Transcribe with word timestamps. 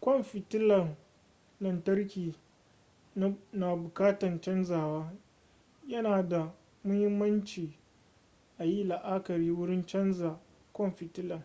kwan 0.00 0.22
fitilan 0.22 0.96
lantarkin 1.60 2.34
na 3.52 3.76
bukatan 3.76 4.40
canzawa 4.40 5.12
yana 5.88 6.22
da 6.28 6.54
muhimmanci 6.84 7.72
ayi 8.58 8.84
la'akari 8.84 9.50
wurin 9.50 9.86
canza 9.86 10.40
kwan 10.72 10.92
fitilan 10.92 11.42